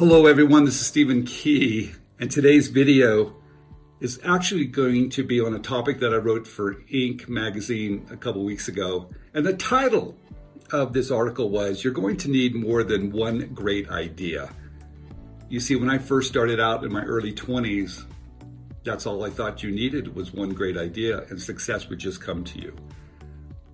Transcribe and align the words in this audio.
Hello 0.00 0.24
everyone, 0.24 0.64
this 0.64 0.80
is 0.80 0.86
Stephen 0.86 1.24
Key, 1.24 1.92
and 2.18 2.30
today's 2.30 2.68
video 2.68 3.36
is 4.00 4.18
actually 4.24 4.64
going 4.64 5.10
to 5.10 5.22
be 5.22 5.42
on 5.42 5.52
a 5.52 5.58
topic 5.58 6.00
that 6.00 6.14
I 6.14 6.16
wrote 6.16 6.46
for 6.46 6.76
Inc. 6.90 7.28
magazine 7.28 8.06
a 8.10 8.16
couple 8.16 8.42
weeks 8.42 8.66
ago. 8.66 9.10
And 9.34 9.44
the 9.44 9.52
title 9.52 10.16
of 10.72 10.94
this 10.94 11.10
article 11.10 11.50
was 11.50 11.84
You're 11.84 11.92
Going 11.92 12.16
to 12.16 12.30
Need 12.30 12.54
More 12.54 12.82
Than 12.82 13.12
One 13.12 13.52
Great 13.52 13.90
Idea. 13.90 14.48
You 15.50 15.60
see, 15.60 15.76
when 15.76 15.90
I 15.90 15.98
first 15.98 16.30
started 16.30 16.60
out 16.60 16.82
in 16.82 16.90
my 16.90 17.02
early 17.02 17.34
20s, 17.34 18.06
that's 18.82 19.04
all 19.04 19.22
I 19.22 19.28
thought 19.28 19.62
you 19.62 19.70
needed 19.70 20.14
was 20.16 20.32
one 20.32 20.54
great 20.54 20.78
idea, 20.78 21.24
and 21.28 21.38
success 21.38 21.90
would 21.90 21.98
just 21.98 22.22
come 22.22 22.42
to 22.44 22.58
you. 22.58 22.74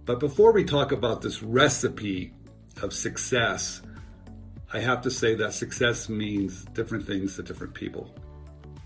But 0.04 0.18
before 0.18 0.50
we 0.50 0.64
talk 0.64 0.90
about 0.90 1.22
this 1.22 1.40
recipe 1.40 2.34
of 2.82 2.92
success, 2.92 3.80
I 4.72 4.80
have 4.80 5.02
to 5.02 5.10
say 5.10 5.34
that 5.36 5.54
success 5.54 6.08
means 6.08 6.64
different 6.66 7.06
things 7.06 7.36
to 7.36 7.42
different 7.42 7.74
people. 7.74 8.14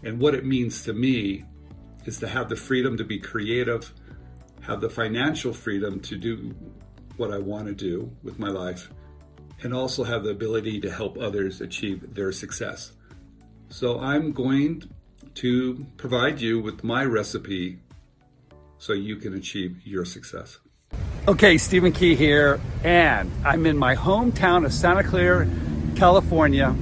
And 0.03 0.19
what 0.19 0.35
it 0.35 0.45
means 0.45 0.85
to 0.85 0.93
me 0.93 1.45
is 2.05 2.19
to 2.19 2.29
have 2.29 2.49
the 2.49 2.57
freedom 2.57 2.97
to 2.97 3.05
be 3.05 3.19
creative, 3.19 3.93
have 4.63 4.81
the 4.81 4.91
financial 4.91 5.53
freedom 5.53 6.01
to 6.01 6.17
do 6.17 6.55
what 7.17 7.33
I 7.33 7.39
want 7.39 7.67
to 7.67 7.75
do 7.75 8.11
with 8.23 8.39
my 8.39 8.49
life, 8.49 8.91
and 9.63 9.75
also 9.75 10.05
have 10.05 10.25
the 10.25 10.31
ability 10.31 10.81
to 10.81 10.91
help 10.91 11.19
others 11.19 11.61
achieve 11.61 12.15
their 12.15 12.33
success. 12.33 12.93
So 13.69 14.01
I'm 14.01 14.33
going 14.33 14.83
to 15.35 15.87
provide 15.97 16.41
you 16.41 16.61
with 16.61 16.83
my 16.83 17.05
recipe 17.05 17.79
so 18.79 18.93
you 18.93 19.17
can 19.17 19.35
achieve 19.35 19.81
your 19.85 20.05
success. 20.05 20.59
Okay, 21.29 21.59
Stephen 21.59 21.93
Key 21.93 22.15
here, 22.15 22.61
and 22.83 23.31
I'm 23.45 23.67
in 23.67 23.77
my 23.77 23.95
hometown 23.95 24.65
of 24.65 24.73
Santa 24.73 25.05
Clara, 25.05 25.47
California. 26.01 26.75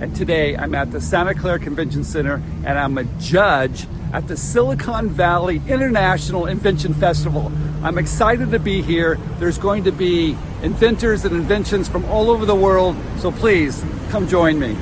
And 0.00 0.14
today 0.14 0.56
I'm 0.56 0.76
at 0.76 0.92
the 0.92 1.00
Santa 1.00 1.34
Clara 1.34 1.58
Convention 1.58 2.04
Center 2.04 2.40
and 2.64 2.78
I'm 2.78 2.98
a 2.98 3.04
judge 3.18 3.88
at 4.12 4.28
the 4.28 4.36
Silicon 4.36 5.08
Valley 5.08 5.60
International 5.66 6.46
Invention 6.46 6.94
Festival. 6.94 7.50
I'm 7.82 7.98
excited 7.98 8.52
to 8.52 8.60
be 8.60 8.80
here. 8.80 9.16
There's 9.40 9.58
going 9.58 9.82
to 9.84 9.90
be 9.90 10.36
inventors 10.62 11.24
and 11.24 11.34
inventions 11.34 11.88
from 11.88 12.04
all 12.04 12.30
over 12.30 12.46
the 12.46 12.54
world, 12.54 12.94
so 13.18 13.32
please 13.32 13.84
come 14.10 14.28
join 14.28 14.60
me. 14.60 14.76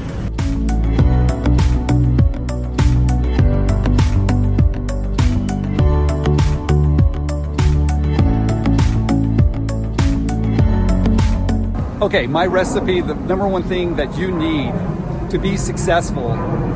Okay, 12.01 12.29
my 12.29 12.47
recipe, 12.47 13.01
the 13.01 13.15
number 13.15 13.49
one 13.49 13.65
thing 13.65 13.97
that 13.97 14.17
you 14.17 14.31
need 14.31 14.73
to 15.31 15.39
be 15.39 15.57
successful 15.57 16.33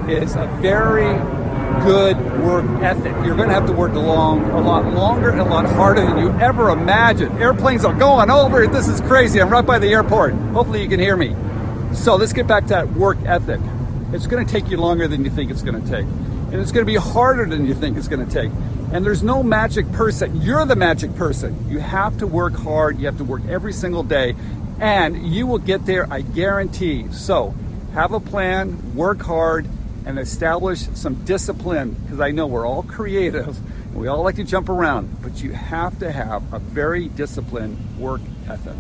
is 0.09 0.35
a 0.35 0.47
very 0.61 1.15
good 1.85 2.17
work 2.43 2.65
ethic. 2.83 3.15
You're 3.25 3.37
going 3.37 3.49
to 3.49 3.55
have 3.55 3.67
to 3.67 3.73
work 3.73 3.93
along 3.93 4.51
a 4.51 4.61
lot 4.61 4.85
longer 4.93 5.31
and 5.31 5.41
a 5.41 5.45
lot 5.45 5.65
harder 5.65 6.01
than 6.01 6.19
you 6.19 6.31
ever 6.41 6.71
imagined. 6.71 7.41
Airplanes 7.41 7.85
are 7.85 7.95
going 7.95 8.31
over. 8.31 8.67
This 8.67 8.89
is 8.89 9.01
crazy. 9.03 9.41
I'm 9.41 9.49
right 9.49 9.65
by 9.65 9.79
the 9.79 9.87
airport. 9.93 10.35
Hopefully 10.35 10.83
you 10.83 10.89
can 10.89 10.99
hear 10.99 11.17
me. 11.17 11.37
So 11.95 12.17
let's 12.17 12.33
get 12.33 12.49
back 12.49 12.65
to 12.65 12.69
that 12.71 12.93
work 12.95 13.19
ethic. 13.25 13.61
It's 14.13 14.27
going 14.27 14.45
to 14.45 14.53
take 14.53 14.71
you 14.71 14.77
longer 14.77 15.07
than 15.07 15.25
you 15.25 15.31
think 15.31 15.53
it's 15.53 15.63
going 15.63 15.81
to 15.81 15.89
take. 15.89 16.05
And 16.05 16.55
it's 16.55 16.73
going 16.73 16.85
to 16.85 16.93
be 16.93 16.99
harder 16.99 17.47
than 17.47 17.65
you 17.65 17.75
think 17.75 17.97
it's 17.97 18.09
going 18.09 18.27
to 18.27 18.33
take. 18.33 18.51
And 18.93 19.07
there's 19.07 19.23
no 19.23 19.45
magic 19.45 19.91
person. 19.93 20.43
You're 20.43 20.67
the 20.67 20.77
magic 20.77 21.15
person. 21.15 21.71
You 21.71 21.79
have 21.79 22.19
to 22.19 22.27
work 22.27 22.55
hard. 22.55 22.99
You 22.99 23.07
have 23.07 23.19
to 23.19 23.25
work 23.25 23.43
every 23.49 23.73
single 23.73 24.03
day 24.03 24.35
and 24.81 25.27
you 25.27 25.47
will 25.47 25.59
get 25.59 25.87
there, 25.87 26.11
I 26.13 26.21
guarantee. 26.21 27.11
So 27.13 27.55
have 27.95 28.13
a 28.13 28.21
plan, 28.21 28.95
work 28.95 29.23
hard, 29.23 29.67
and 30.05 30.19
establish 30.19 30.81
some 30.95 31.25
discipline 31.25 31.91
because 32.03 32.21
I 32.21 32.31
know 32.31 32.47
we're 32.47 32.67
all 32.67 32.83
creative 32.97 33.57
and 33.57 33.95
we 33.95 34.09
all 34.09 34.23
like 34.23 34.37
to 34.37 34.45
jump 34.45 34.69
around, 34.69 35.23
but 35.23 35.43
you 35.43 35.53
have 35.53 35.99
to 36.01 36.11
have 36.11 36.53
a 36.53 36.59
very 36.59 37.09
disciplined 37.09 37.79
work 37.99 38.21
ethic. 38.49 38.77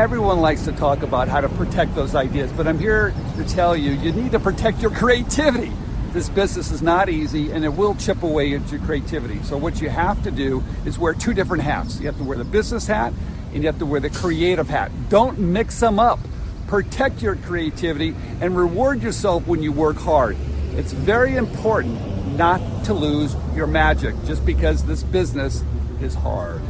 everyone 0.00 0.40
likes 0.40 0.64
to 0.64 0.72
talk 0.72 1.02
about 1.02 1.28
how 1.28 1.42
to 1.42 1.48
protect 1.50 1.94
those 1.94 2.14
ideas, 2.14 2.50
but 2.52 2.66
I'm 2.66 2.78
here 2.78 3.12
to 3.42 3.54
tell 3.54 3.76
you 3.76 3.92
you 3.92 4.12
need 4.12 4.32
to 4.32 4.40
protect 4.40 4.80
your 4.80 4.90
creativity. 4.90 5.72
This 6.12 6.28
business 6.28 6.70
is 6.70 6.82
not 6.82 7.08
easy 7.08 7.52
and 7.52 7.64
it 7.64 7.70
will 7.70 7.94
chip 7.94 8.22
away 8.22 8.54
at 8.54 8.70
your 8.70 8.80
creativity. 8.80 9.42
So, 9.44 9.56
what 9.56 9.80
you 9.80 9.88
have 9.88 10.22
to 10.24 10.30
do 10.30 10.62
is 10.84 10.98
wear 10.98 11.14
two 11.14 11.34
different 11.34 11.62
hats. 11.62 12.00
You 12.00 12.06
have 12.06 12.18
to 12.18 12.24
wear 12.24 12.36
the 12.36 12.44
business 12.44 12.86
hat 12.86 13.12
and 13.52 13.62
you 13.62 13.66
have 13.68 13.78
to 13.78 13.86
wear 13.86 14.00
the 14.00 14.10
creative 14.10 14.68
hat. 14.68 14.90
Don't 15.08 15.38
mix 15.38 15.80
them 15.80 15.98
up. 15.98 16.18
Protect 16.66 17.22
your 17.22 17.36
creativity 17.36 18.14
and 18.40 18.56
reward 18.56 19.02
yourself 19.02 19.46
when 19.46 19.62
you 19.62 19.72
work 19.72 19.96
hard. 19.96 20.36
It's 20.72 20.92
very 20.92 21.36
important 21.36 22.36
not 22.36 22.60
to 22.84 22.94
lose 22.94 23.34
your 23.54 23.66
magic 23.66 24.14
just 24.24 24.44
because 24.44 24.84
this 24.84 25.02
business 25.02 25.64
is 26.00 26.14
hard. 26.14 26.60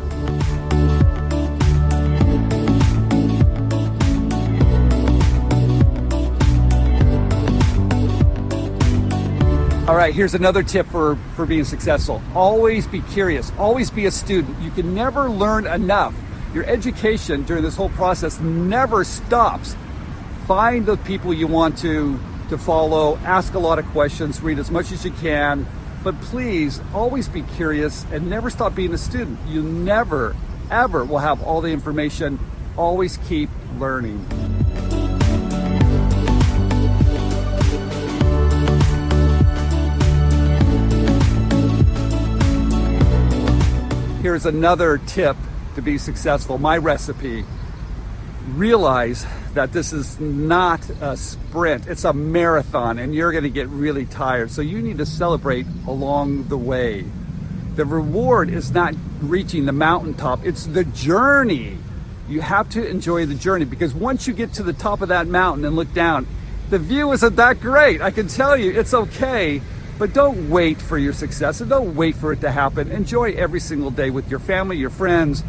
All 9.90 9.96
right, 9.96 10.14
here's 10.14 10.34
another 10.34 10.62
tip 10.62 10.86
for, 10.86 11.16
for 11.34 11.44
being 11.44 11.64
successful. 11.64 12.22
Always 12.32 12.86
be 12.86 13.00
curious, 13.00 13.50
always 13.58 13.90
be 13.90 14.06
a 14.06 14.12
student. 14.12 14.56
You 14.62 14.70
can 14.70 14.94
never 14.94 15.28
learn 15.28 15.66
enough. 15.66 16.14
Your 16.54 16.62
education 16.66 17.42
during 17.42 17.64
this 17.64 17.74
whole 17.74 17.88
process 17.88 18.38
never 18.38 19.02
stops. 19.02 19.74
Find 20.46 20.86
the 20.86 20.96
people 20.98 21.34
you 21.34 21.48
want 21.48 21.76
to, 21.78 22.20
to 22.50 22.56
follow, 22.56 23.16
ask 23.24 23.54
a 23.54 23.58
lot 23.58 23.80
of 23.80 23.86
questions, 23.86 24.40
read 24.40 24.60
as 24.60 24.70
much 24.70 24.92
as 24.92 25.04
you 25.04 25.10
can, 25.10 25.66
but 26.04 26.14
please 26.20 26.80
always 26.94 27.26
be 27.26 27.42
curious 27.42 28.06
and 28.12 28.30
never 28.30 28.48
stop 28.48 28.76
being 28.76 28.94
a 28.94 28.98
student. 28.98 29.40
You 29.48 29.60
never, 29.60 30.36
ever 30.70 31.04
will 31.04 31.18
have 31.18 31.42
all 31.42 31.60
the 31.60 31.72
information. 31.72 32.38
Always 32.76 33.16
keep 33.26 33.50
learning. 33.76 34.24
Here's 44.30 44.46
another 44.46 44.98
tip 44.98 45.36
to 45.74 45.82
be 45.82 45.98
successful 45.98 46.56
my 46.56 46.76
recipe. 46.76 47.44
Realize 48.50 49.26
that 49.54 49.72
this 49.72 49.92
is 49.92 50.20
not 50.20 50.88
a 51.00 51.16
sprint, 51.16 51.88
it's 51.88 52.04
a 52.04 52.12
marathon, 52.12 53.00
and 53.00 53.12
you're 53.12 53.32
going 53.32 53.42
to 53.42 53.50
get 53.50 53.66
really 53.70 54.06
tired. 54.06 54.52
So 54.52 54.62
you 54.62 54.80
need 54.82 54.98
to 54.98 55.04
celebrate 55.04 55.66
along 55.88 56.46
the 56.46 56.56
way. 56.56 57.06
The 57.74 57.84
reward 57.84 58.50
is 58.50 58.70
not 58.70 58.94
reaching 59.20 59.66
the 59.66 59.72
mountaintop, 59.72 60.46
it's 60.46 60.64
the 60.64 60.84
journey. 60.84 61.76
You 62.28 62.40
have 62.40 62.68
to 62.68 62.88
enjoy 62.88 63.26
the 63.26 63.34
journey 63.34 63.64
because 63.64 63.92
once 63.94 64.28
you 64.28 64.32
get 64.32 64.52
to 64.54 64.62
the 64.62 64.72
top 64.72 65.02
of 65.02 65.08
that 65.08 65.26
mountain 65.26 65.64
and 65.64 65.74
look 65.74 65.92
down, 65.92 66.28
the 66.68 66.78
view 66.78 67.10
isn't 67.10 67.34
that 67.34 67.58
great. 67.58 68.00
I 68.00 68.12
can 68.12 68.28
tell 68.28 68.56
you 68.56 68.78
it's 68.78 68.94
okay 68.94 69.60
but 70.00 70.14
don't 70.14 70.48
wait 70.48 70.80
for 70.80 70.96
your 70.96 71.12
success 71.12 71.60
and 71.60 71.68
don't 71.68 71.94
wait 71.94 72.16
for 72.16 72.32
it 72.32 72.40
to 72.40 72.50
happen. 72.50 72.90
Enjoy 72.90 73.32
every 73.32 73.60
single 73.60 73.90
day 73.90 74.08
with 74.08 74.30
your 74.30 74.40
family, 74.40 74.78
your 74.78 74.88
friends, 74.88 75.44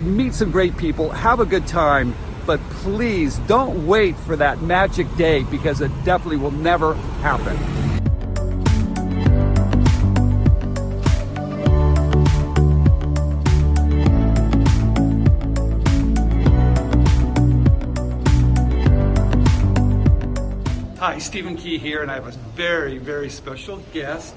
meet 0.00 0.34
some 0.34 0.52
great 0.52 0.76
people, 0.76 1.10
have 1.10 1.40
a 1.40 1.44
good 1.44 1.66
time. 1.66 2.14
But 2.46 2.60
please 2.70 3.38
don't 3.48 3.88
wait 3.88 4.16
for 4.16 4.36
that 4.36 4.62
magic 4.62 5.12
day 5.16 5.42
because 5.42 5.80
it 5.80 5.90
definitely 6.04 6.36
will 6.36 6.52
never 6.52 6.94
happen. 6.94 7.81
Hi, 21.02 21.18
Stephen 21.18 21.56
Key 21.56 21.78
here, 21.78 22.00
and 22.00 22.12
I 22.12 22.14
have 22.14 22.28
a 22.28 22.38
very, 22.54 22.96
very 22.98 23.28
special 23.28 23.78
guest, 23.92 24.36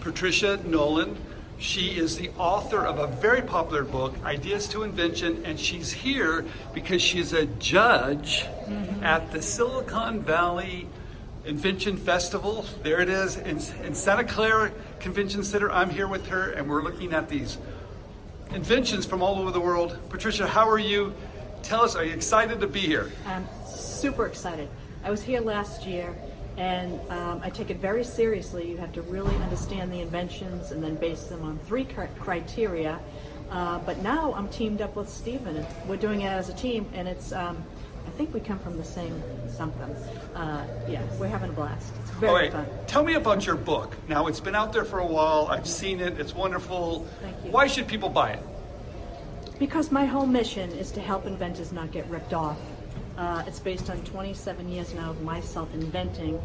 Patricia 0.00 0.58
Nolan. 0.64 1.18
She 1.58 1.88
is 1.88 2.16
the 2.16 2.30
author 2.38 2.86
of 2.86 2.98
a 2.98 3.06
very 3.06 3.42
popular 3.42 3.84
book, 3.84 4.14
Ideas 4.24 4.66
to 4.68 4.82
Invention, 4.82 5.42
and 5.44 5.60
she's 5.60 5.92
here 5.92 6.46
because 6.72 7.02
she's 7.02 7.34
a 7.34 7.44
judge 7.44 8.44
mm-hmm. 8.44 9.04
at 9.04 9.30
the 9.30 9.42
Silicon 9.42 10.22
Valley 10.22 10.88
Invention 11.44 11.98
Festival. 11.98 12.64
There 12.82 13.02
it 13.02 13.10
is 13.10 13.36
in, 13.36 13.58
in 13.84 13.94
Santa 13.94 14.24
Clara 14.24 14.72
Convention 15.00 15.44
Center. 15.44 15.70
I'm 15.70 15.90
here 15.90 16.08
with 16.08 16.28
her, 16.28 16.50
and 16.50 16.66
we're 16.70 16.82
looking 16.82 17.12
at 17.12 17.28
these 17.28 17.58
inventions 18.54 19.04
from 19.04 19.22
all 19.22 19.38
over 19.38 19.50
the 19.50 19.60
world. 19.60 19.98
Patricia, 20.08 20.46
how 20.46 20.66
are 20.66 20.78
you? 20.78 21.12
Tell 21.62 21.82
us, 21.82 21.94
are 21.94 22.04
you 22.04 22.14
excited 22.14 22.62
to 22.62 22.66
be 22.66 22.80
here? 22.80 23.12
I'm 23.26 23.46
super 23.66 24.24
excited. 24.24 24.70
I 25.06 25.10
was 25.10 25.22
here 25.22 25.40
last 25.40 25.86
year 25.86 26.12
And 26.58 26.98
um, 27.10 27.40
I 27.44 27.50
take 27.50 27.70
it 27.70 27.76
very 27.76 28.02
seriously. 28.02 28.68
You 28.68 28.78
have 28.78 28.92
to 28.94 29.02
really 29.02 29.34
understand 29.36 29.92
the 29.92 30.00
inventions 30.00 30.72
and 30.72 30.82
then 30.82 30.96
base 30.96 31.24
them 31.24 31.42
on 31.42 31.58
three 31.60 31.84
criteria. 32.18 32.98
Uh, 33.50 33.78
but 33.80 33.98
now 33.98 34.32
I'm 34.34 34.48
teamed 34.48 34.80
up 34.80 34.96
with 34.96 35.08
Stephen. 35.08 35.64
We're 35.86 35.98
doing 35.98 36.22
it 36.22 36.28
as 36.28 36.48
a 36.48 36.54
team, 36.54 36.86
and 36.94 37.06
it's 37.06 37.30
um, 37.32 37.62
I 38.06 38.10
think 38.16 38.32
we 38.32 38.40
come 38.40 38.58
from 38.58 38.78
the 38.78 38.84
same 38.84 39.22
something. 39.50 39.94
Uh, 40.34 40.66
yeah, 40.88 41.02
we're 41.20 41.28
having 41.28 41.50
a 41.50 41.52
blast. 41.52 41.92
It's 42.00 42.10
very 42.12 42.32
right. 42.32 42.52
fun. 42.52 42.66
Tell 42.86 43.04
me 43.04 43.14
about 43.14 43.44
your 43.44 43.56
book. 43.56 43.94
Now, 44.08 44.26
it's 44.26 44.40
been 44.40 44.54
out 44.54 44.72
there 44.72 44.86
for 44.86 44.98
a 44.98 45.06
while. 45.06 45.48
I've 45.50 45.68
seen 45.68 46.00
it. 46.00 46.18
It's 46.18 46.34
wonderful. 46.34 47.06
Thank 47.20 47.44
you. 47.44 47.50
Why 47.50 47.66
should 47.66 47.86
people 47.86 48.08
buy 48.08 48.30
it? 48.30 48.42
Because 49.58 49.92
my 49.92 50.06
whole 50.06 50.26
mission 50.26 50.72
is 50.72 50.90
to 50.92 51.00
help 51.00 51.26
inventors 51.26 51.70
not 51.70 51.92
get 51.92 52.08
ripped 52.08 52.32
off. 52.32 52.58
Uh, 53.16 53.42
it's 53.46 53.60
based 53.60 53.88
on 53.88 53.98
27 54.04 54.68
years 54.68 54.92
now 54.92 55.10
of 55.10 55.22
myself 55.22 55.72
inventing, 55.72 56.38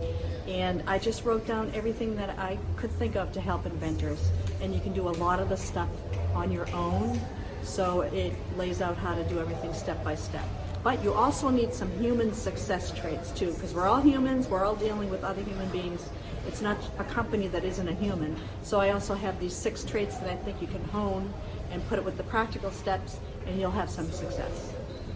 and 0.48 0.82
I 0.88 1.00
just 1.00 1.26
wrote 1.26 1.46
down 1.46 1.70
everything 1.76 2.16
that 2.16 2.30
I 2.40 2.58
could 2.78 2.92
think 2.92 3.16
of 3.18 3.34
to 3.34 3.42
help 3.42 3.66
inventors. 3.66 4.32
And 4.62 4.74
you 4.74 4.80
can 4.80 4.94
do 4.94 5.10
a 5.10 5.12
lot 5.12 5.42
of 5.42 5.50
the 5.50 5.58
stuff 5.58 5.90
on 6.34 6.50
your 6.50 6.70
own, 6.74 7.20
so 7.62 8.02
it 8.02 8.34
lays 8.58 8.82
out 8.82 8.96
how 8.96 9.16
to 9.16 9.24
do 9.26 9.40
everything 9.40 9.74
step 9.74 10.02
by 10.02 10.16
step. 10.16 10.46
But 10.82 11.04
you 11.04 11.14
also 11.14 11.50
need 11.50 11.74
some 11.74 11.92
human 12.00 12.34
success 12.34 12.98
traits 12.98 13.32
too, 13.32 13.52
because 13.54 13.74
we're 13.74 13.88
all 13.88 14.02
humans, 14.02 14.48
we're 14.48 14.64
all 14.64 14.76
dealing 14.76 15.10
with 15.10 15.26
other 15.26 15.42
human 15.42 15.68
beings. 15.70 16.10
It's 16.48 16.62
not 16.62 16.78
a 16.98 17.04
company 17.04 17.48
that 17.50 17.66
isn't 17.66 17.88
a 17.88 17.94
human. 17.94 18.36
So 18.64 18.80
I 18.80 18.92
also 18.92 19.14
have 19.14 19.40
these 19.40 19.54
six 19.54 19.84
traits 19.84 20.18
that 20.18 20.30
I 20.30 20.36
think 20.38 20.62
you 20.62 20.68
can 20.68 20.84
hone 20.86 21.34
and 21.70 21.86
put 21.88 22.00
it 22.00 22.06
with 22.06 22.18
the 22.18 22.24
practical 22.24 22.72
steps, 22.72 23.20
and 23.46 23.60
you'll 23.60 23.72
have 23.72 23.90
some 23.90 24.10
success. 24.12 24.74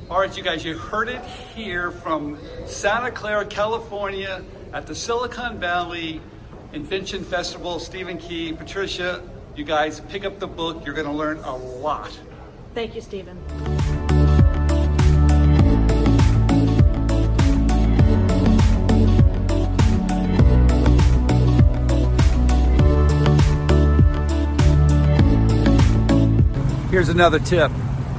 All 0.07 0.19
right, 0.19 0.37
you 0.37 0.43
guys, 0.43 0.63
you 0.63 0.77
heard 0.77 1.09
it 1.09 1.25
here 1.55 1.89
from 1.89 2.37
Santa 2.67 3.09
Clara, 3.09 3.43
California, 3.43 4.43
at 4.71 4.85
the 4.85 4.93
Silicon 4.93 5.59
Valley 5.59 6.21
Invention 6.73 7.23
Festival. 7.23 7.79
Stephen 7.79 8.19
Key, 8.19 8.53
Patricia, 8.53 9.27
you 9.55 9.63
guys 9.63 10.01
pick 10.01 10.23
up 10.23 10.37
the 10.37 10.45
book. 10.45 10.85
You're 10.85 10.93
going 10.93 11.07
to 11.07 11.11
learn 11.11 11.39
a 11.39 11.55
lot. 11.55 12.19
Thank 12.75 12.93
you, 12.93 13.01
Stephen. 13.01 13.35
Here's 26.91 27.09
another 27.09 27.39
tip 27.39 27.71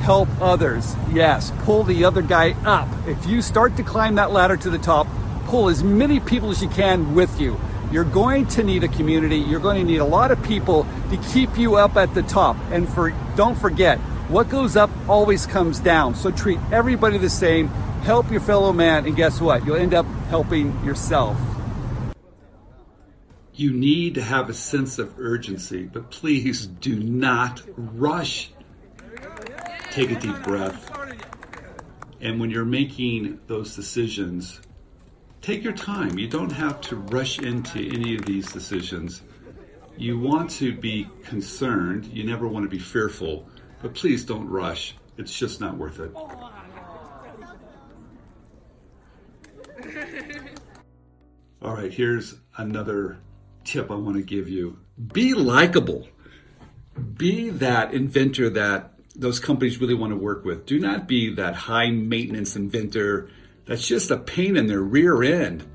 help 0.07 0.29
others. 0.41 0.95
Yes, 1.13 1.53
pull 1.65 1.83
the 1.83 2.05
other 2.05 2.23
guy 2.23 2.53
up. 2.65 2.89
If 3.09 3.27
you 3.27 3.43
start 3.43 3.77
to 3.77 3.83
climb 3.83 4.15
that 4.15 4.31
ladder 4.31 4.57
to 4.57 4.71
the 4.71 4.79
top, 4.79 5.09
pull 5.47 5.69
as 5.69 5.83
many 5.83 6.21
people 6.21 6.51
as 6.51 6.63
you 6.63 6.69
can 6.69 7.17
with 7.17 7.41
you. 7.41 7.59
You're 7.91 8.05
going 8.05 8.47
to 8.55 8.63
need 8.63 8.85
a 8.85 8.89
community. 8.89 9.39
You're 9.39 9.59
going 9.59 9.79
to 9.79 9.85
need 9.85 9.99
a 9.99 10.05
lot 10.05 10.31
of 10.31 10.41
people 10.45 10.87
to 11.11 11.17
keep 11.33 11.59
you 11.59 11.75
up 11.75 11.97
at 11.97 12.15
the 12.15 12.23
top. 12.23 12.57
And 12.71 12.89
for 12.89 13.13
don't 13.35 13.59
forget, 13.59 13.99
what 14.29 14.49
goes 14.49 14.77
up 14.77 14.91
always 15.09 15.45
comes 15.45 15.81
down. 15.81 16.15
So 16.15 16.31
treat 16.31 16.61
everybody 16.71 17.19
the 17.19 17.29
same. 17.29 17.67
Help 18.03 18.31
your 18.31 18.41
fellow 18.41 18.73
man, 18.73 19.07
and 19.07 19.17
guess 19.17 19.41
what? 19.41 19.67
You'll 19.67 19.75
end 19.75 19.93
up 19.93 20.07
helping 20.29 20.85
yourself. 20.85 21.37
You 23.55 23.73
need 23.73 24.15
to 24.15 24.23
have 24.23 24.51
a 24.51 24.55
sense 24.55 25.01
of 25.01 25.19
urgency, 25.19 25.83
but 25.83 26.13
please 26.13 26.65
do 26.65 26.95
not 26.95 27.61
rush. 27.77 28.53
Take 29.97 30.11
a 30.11 30.21
deep 30.21 30.43
breath. 30.43 30.91
And 32.21 32.39
when 32.39 32.51
you're 32.51 32.67
making 32.67 33.41
those 33.47 33.75
decisions, 33.75 34.61
take 35.41 35.65
your 35.65 35.73
time. 35.73 36.19
You 36.19 36.29
don't 36.29 36.53
have 36.53 36.83
to 36.83 36.97
rush 36.97 37.39
into 37.39 37.79
any 37.79 38.15
of 38.15 38.27
these 38.27 38.53
decisions. 38.53 39.23
You 39.97 40.19
want 40.19 40.51
to 40.51 40.77
be 40.77 41.09
concerned. 41.25 42.05
You 42.13 42.25
never 42.25 42.47
want 42.47 42.67
to 42.67 42.69
be 42.69 42.79
fearful, 42.79 43.49
but 43.81 43.95
please 43.95 44.23
don't 44.23 44.47
rush. 44.47 44.95
It's 45.17 45.35
just 45.35 45.63
not 45.63 45.79
worth 45.79 45.99
it. 45.99 46.15
All 51.63 51.73
right, 51.73 51.91
here's 51.91 52.35
another 52.59 53.17
tip 53.65 53.91
I 53.91 53.95
want 53.95 54.17
to 54.17 54.23
give 54.23 54.51
you. 54.51 54.77
Be 55.15 55.33
likable. 55.33 56.07
Be 57.15 57.49
that 57.49 57.95
inventor 57.95 58.51
that 58.51 58.93
those 59.19 59.41
companies 59.41 59.81
really 59.81 59.95
want 59.95 60.13
to 60.13 60.17
work 60.17 60.45
with. 60.45 60.67
Do 60.67 60.79
not 60.79 61.09
be 61.09 61.35
that 61.35 61.55
high 61.55 61.91
maintenance 61.91 62.57
inventor 62.57 63.31
that's 63.67 63.87
just 63.87 64.11
a 64.11 64.17
pain 64.17 64.57
in 64.57 64.67
their 64.67 64.81
rear 64.81 65.23
end. 65.23 65.67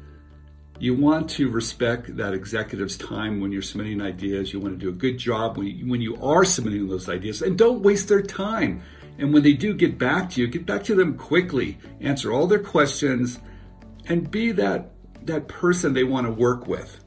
You 0.79 0.95
want 0.95 1.29
to 1.31 1.49
respect 1.49 2.17
that 2.17 2.33
executive's 2.33 2.97
time 2.97 3.39
when 3.39 3.51
you're 3.51 3.61
submitting 3.61 4.01
ideas. 4.01 4.51
You 4.51 4.59
want 4.59 4.79
to 4.79 4.83
do 4.83 4.89
a 4.89 4.93
good 4.93 5.17
job 5.17 5.57
when 5.57 5.67
you, 5.67 5.87
when 5.87 6.01
you 6.01 6.15
are 6.23 6.43
submitting 6.43 6.87
those 6.87 7.09
ideas 7.09 7.41
and 7.41 7.57
don't 7.57 7.81
waste 7.81 8.07
their 8.07 8.23
time. 8.23 8.81
And 9.19 9.33
when 9.33 9.43
they 9.43 9.53
do 9.53 9.75
get 9.75 9.99
back 9.99 10.31
to 10.31 10.41
you, 10.41 10.47
get 10.47 10.65
back 10.65 10.83
to 10.85 10.95
them 10.95 11.17
quickly, 11.17 11.77
answer 11.99 12.31
all 12.31 12.47
their 12.47 12.63
questions, 12.63 13.39
and 14.07 14.31
be 14.31 14.53
that, 14.53 14.91
that 15.23 15.47
person 15.47 15.93
they 15.93 16.03
want 16.03 16.25
to 16.25 16.33
work 16.33 16.65
with. 16.65 17.03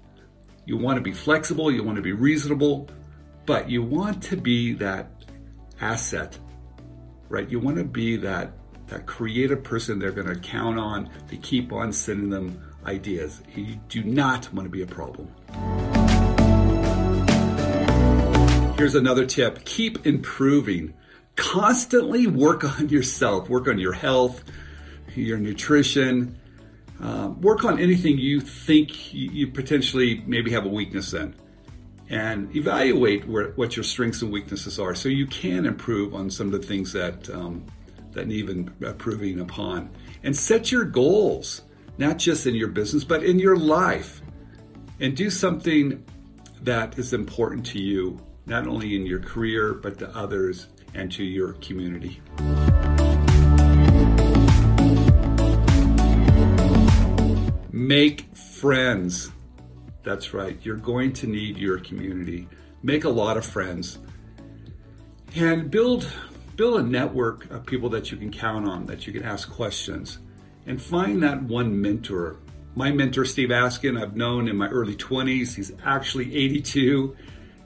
You 0.67 0.77
want 0.77 0.97
to 0.97 1.03
be 1.03 1.13
flexible, 1.13 1.73
you 1.73 1.83
want 1.83 1.97
to 1.97 2.03
be 2.03 2.13
reasonable, 2.13 2.89
but 3.47 3.69
you 3.69 3.83
want 3.83 4.23
to 4.25 4.37
be 4.37 4.75
that 4.75 5.14
asset, 5.81 6.39
right? 7.29 7.49
You 7.49 7.61
want 7.61 7.77
to 7.79 7.85
be 7.85 8.17
that 8.19 8.53
that 8.89 9.07
creative 9.07 9.63
person 9.63 9.99
they're 9.99 10.13
going 10.13 10.27
to 10.27 10.37
count 10.37 10.79
on 10.79 11.11
to 11.29 11.37
keep 11.39 11.73
on 11.73 11.93
sending 11.93 12.29
them 12.29 12.63
ideas. 12.85 13.43
You 13.55 13.77
do 13.89 14.05
not 14.05 14.53
want 14.53 14.67
to 14.67 14.71
be 14.71 14.83
a 14.83 14.87
problem. 14.87 15.29
Here's 18.77 18.95
another 18.95 19.25
tip 19.25 19.65
keep 19.65 20.07
improving. 20.07 20.95
Constantly 21.37 22.27
work 22.27 22.65
on 22.79 22.89
yourself, 22.89 23.49
work 23.49 23.67
on 23.67 23.79
your 23.79 23.93
health, 23.93 24.45
your 25.17 25.39
nutrition, 25.39 26.39
uh, 27.03 27.33
work 27.41 27.65
on 27.65 27.79
anything 27.79 28.19
you 28.19 28.41
think 28.41 29.13
you, 29.13 29.31
you, 29.31 29.47
potentially 29.49 30.23
maybe 30.27 30.53
have 30.53 30.65
a 30.65 30.69
weakness 30.69 31.13
in. 31.13 31.35
And 32.11 32.55
evaluate 32.55 33.27
where, 33.27 33.51
what 33.53 33.77
your 33.77 33.85
strengths 33.85 34.21
and 34.23 34.31
weaknesses 34.31 34.79
are 34.79 34.95
so 34.95 35.09
you 35.09 35.27
can 35.27 35.65
improve 35.65 36.15
on 36.15 36.31
some 36.31 36.53
of 36.53 36.53
the 36.53 36.67
things 36.67 36.93
that 36.93 37.31
um, 37.31 37.65
that 38.13 38.27
need 38.27 38.49
improving 38.49 39.41
upon. 39.41 39.91
And 40.23 40.35
set 40.35 40.73
your 40.73 40.85
goals, 40.85 41.63
not 41.99 42.19
just 42.19 42.47
in 42.47 42.55
your 42.55 42.69
business, 42.69 43.05
but 43.05 43.25
in 43.25 43.39
your 43.39 43.57
life. 43.57 44.23
And 45.01 45.17
do 45.17 45.29
something 45.29 46.05
that 46.63 46.99
is 46.99 47.13
important 47.13 47.67
to 47.67 47.81
you, 47.81 48.21
not 48.47 48.67
only 48.67 48.97
in 48.97 49.05
your 49.07 49.21
career, 49.21 49.75
but 49.75 49.99
to 49.99 50.09
others 50.17 50.69
and 50.95 51.11
to 51.13 51.25
your 51.25 51.55
community. 51.55 52.21
Make 57.73 58.35
friends. 58.35 59.34
That's 60.05 60.35
right. 60.35 60.59
You're 60.63 60.77
going 60.77 61.13
to 61.15 61.27
need 61.27 61.57
your 61.57 61.79
community. 61.79 62.47
Make 62.83 63.05
a 63.05 63.11
lot 63.11 63.37
of 63.37 63.45
friends. 63.45 63.99
And 65.35 65.71
build 65.71 66.07
build 66.57 66.79
a 66.79 66.83
network 66.83 67.51
of 67.51 67.67
people 67.67 67.89
that 67.89 68.13
you 68.13 68.17
can 68.17 68.31
count 68.31 68.69
on, 68.69 68.87
that 68.87 69.07
you 69.07 69.13
can 69.13 69.25
ask 69.25 69.51
questions, 69.51 70.19
and 70.67 70.81
find 70.81 71.23
that 71.23 71.43
one 71.43 71.81
mentor. 71.81 72.37
My 72.77 72.93
mentor, 72.93 73.25
Steve 73.25 73.51
Askin, 73.51 73.97
I've 73.97 74.17
known 74.17 74.47
in 74.47 74.57
my 74.57 74.69
early 74.69 74.95
20s. 74.95 75.55
He's 75.55 75.73
actually 75.85 76.35
82, 76.37 77.17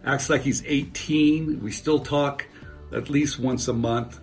acts 0.05 0.31
like 0.31 0.43
he's 0.43 0.65
18. 0.65 1.63
We 1.63 1.71
still 1.71 1.99
talk 1.99 2.47
at 2.93 3.11
least 3.11 3.39
once 3.39 3.69
a 3.69 3.75
month, 3.75 4.21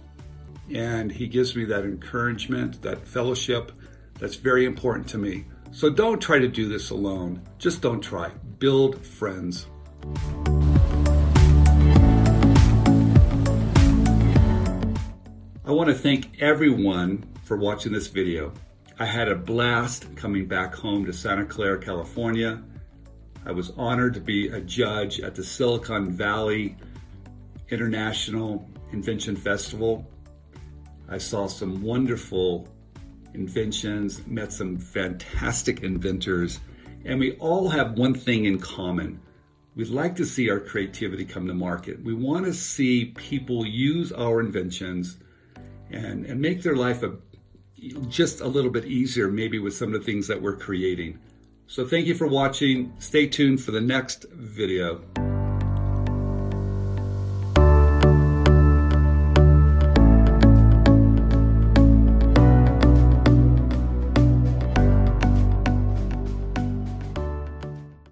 and 0.74 1.12
he 1.12 1.28
gives 1.28 1.56
me 1.56 1.66
that 1.66 1.84
encouragement, 1.84 2.82
that 2.82 3.08
fellowship 3.08 3.72
that's 4.20 4.36
very 4.36 4.66
important 4.66 5.08
to 5.10 5.18
me. 5.18 5.46
So 5.76 5.90
don't 5.90 6.22
try 6.22 6.40
to 6.40 6.48
do 6.48 6.70
this 6.70 6.90
alone. 6.90 7.42
Just 7.58 7.82
don't 7.82 8.00
try. 8.00 8.30
Build 8.60 9.06
friends. 9.06 9.68
I 15.66 15.72
want 15.72 15.90
to 15.90 15.94
thank 15.94 16.42
everyone 16.42 17.26
for 17.44 17.58
watching 17.58 17.92
this 17.92 18.08
video. 18.08 18.54
I 19.00 19.06
had 19.06 19.28
a 19.28 19.36
blast 19.36 20.16
coming 20.16 20.48
back 20.48 20.74
home 20.74 21.06
to 21.08 21.12
Santa 21.12 21.44
Clara, 21.44 21.78
California. 21.78 22.64
I 23.46 23.52
was 23.52 23.72
honored 23.72 24.14
to 24.14 24.22
be 24.22 24.48
a 24.48 24.62
judge 24.62 25.20
at 25.20 25.36
the 25.36 25.44
Silicon 25.44 26.10
Valley 26.10 26.78
International 27.68 28.66
Invention 28.94 29.36
Festival. 29.36 30.10
I 31.10 31.18
saw 31.18 31.48
some 31.48 31.82
wonderful 31.84 32.70
inventions, 33.36 34.26
met 34.26 34.52
some 34.52 34.78
fantastic 34.78 35.84
inventors, 35.84 36.60
and 37.04 37.20
we 37.20 37.34
all 37.34 37.70
have 37.70 37.98
one 37.98 38.16
thing 38.16 38.46
in 38.46 38.58
common. 38.58 39.20
We'd 39.76 39.90
like 39.90 40.16
to 40.16 40.26
see 40.26 40.50
our 40.50 40.60
creativity 40.60 41.26
come 41.26 41.48
to 41.48 41.54
market. 41.54 42.04
We 42.04 42.14
want 42.14 42.46
to 42.46 42.54
see 42.54 43.14
people 43.18 43.66
use 43.66 44.12
our 44.12 44.40
inventions 44.40 45.18
and, 45.92 46.26
and 46.26 46.42
make 46.42 46.64
their 46.64 46.76
life 46.76 47.04
a, 47.04 47.18
just 48.08 48.42
a 48.42 48.48
little 48.48 48.72
bit 48.72 48.86
easier, 48.86 49.30
maybe 49.30 49.60
with 49.60 49.76
some 49.76 49.94
of 49.94 50.00
the 50.00 50.06
things 50.06 50.28
that 50.28 50.42
we're 50.42 50.56
creating. 50.56 51.20
So 51.68 51.86
thank 51.86 52.08
you 52.08 52.16
for 52.16 52.28
watching. 52.28 52.94
Stay 53.00 53.28
tuned 53.28 53.62
for 53.62 53.72
the 53.72 53.82
next 53.82 54.26
video. 54.32 55.02